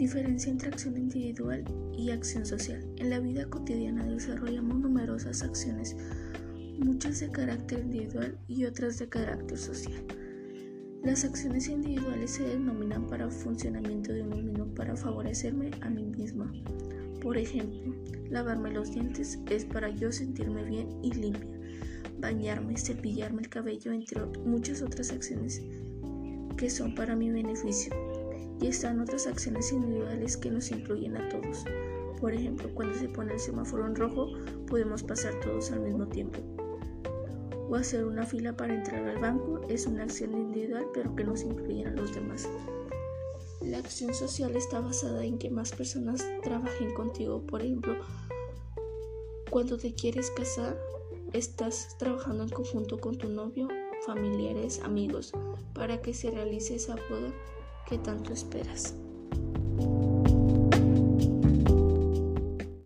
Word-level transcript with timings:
Diferencia 0.00 0.50
entre 0.50 0.70
acción 0.70 0.96
individual 0.96 1.62
y 1.92 2.10
acción 2.10 2.46
social. 2.46 2.82
En 2.96 3.10
la 3.10 3.20
vida 3.20 3.44
cotidiana 3.44 4.02
desarrollamos 4.06 4.78
numerosas 4.80 5.42
acciones, 5.42 5.94
muchas 6.78 7.20
de 7.20 7.30
carácter 7.30 7.80
individual 7.80 8.38
y 8.48 8.64
otras 8.64 8.98
de 8.98 9.10
carácter 9.10 9.58
social. 9.58 10.02
Las 11.04 11.26
acciones 11.26 11.68
individuales 11.68 12.30
se 12.30 12.44
denominan 12.44 13.08
para 13.08 13.28
funcionamiento 13.28 14.14
de 14.14 14.22
uno 14.22 14.36
mismo 14.36 14.74
para 14.74 14.96
favorecerme 14.96 15.70
a 15.82 15.90
mí 15.90 16.06
misma. 16.06 16.50
Por 17.20 17.36
ejemplo, 17.36 17.94
lavarme 18.30 18.72
los 18.72 18.94
dientes 18.94 19.38
es 19.50 19.66
para 19.66 19.90
yo 19.90 20.10
sentirme 20.10 20.64
bien 20.64 20.88
y 21.02 21.12
limpia. 21.12 21.60
Bañarme, 22.18 22.78
cepillarme 22.78 23.42
el 23.42 23.50
cabello, 23.50 23.92
entre 23.92 24.24
muchas 24.46 24.80
otras 24.80 25.12
acciones 25.12 25.60
que 26.56 26.70
son 26.70 26.94
para 26.94 27.14
mi 27.14 27.30
beneficio 27.30 28.19
y 28.60 28.66
están 28.66 29.00
otras 29.00 29.26
acciones 29.26 29.72
individuales 29.72 30.36
que 30.36 30.50
nos 30.50 30.70
incluyen 30.70 31.16
a 31.16 31.28
todos. 31.28 31.64
Por 32.20 32.34
ejemplo, 32.34 32.68
cuando 32.74 32.94
se 32.94 33.08
pone 33.08 33.32
el 33.32 33.40
semáforo 33.40 33.86
en 33.86 33.96
rojo, 33.96 34.28
podemos 34.66 35.02
pasar 35.02 35.40
todos 35.40 35.70
al 35.72 35.80
mismo 35.80 36.06
tiempo. 36.06 36.38
O 37.70 37.76
hacer 37.76 38.04
una 38.04 38.26
fila 38.26 38.56
para 38.56 38.74
entrar 38.74 39.08
al 39.08 39.18
banco 39.18 39.60
es 39.68 39.86
una 39.86 40.02
acción 40.02 40.32
individual 40.32 40.86
pero 40.92 41.14
que 41.14 41.24
nos 41.24 41.42
incluye 41.42 41.86
a 41.86 41.90
los 41.90 42.14
demás. 42.14 42.48
La 43.62 43.78
acción 43.78 44.12
social 44.12 44.56
está 44.56 44.80
basada 44.80 45.24
en 45.24 45.38
que 45.38 45.50
más 45.50 45.72
personas 45.72 46.26
trabajen 46.42 46.92
contigo. 46.94 47.42
Por 47.46 47.62
ejemplo, 47.62 47.94
cuando 49.50 49.78
te 49.78 49.94
quieres 49.94 50.30
casar, 50.32 50.78
estás 51.32 51.96
trabajando 51.98 52.42
en 52.42 52.50
conjunto 52.50 52.98
con 52.98 53.16
tu 53.16 53.28
novio, 53.28 53.68
familiares, 54.04 54.80
amigos, 54.82 55.32
para 55.74 56.02
que 56.02 56.12
se 56.12 56.30
realice 56.30 56.74
esa 56.74 56.96
boda 57.08 57.32
que 57.86 57.98
tanto 57.98 58.32
esperas. 58.32 58.94